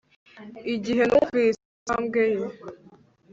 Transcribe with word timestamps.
Igihe 0.75 1.03
numvise 1.09 1.61
intambwe 1.77 2.21
ye 2.33 2.45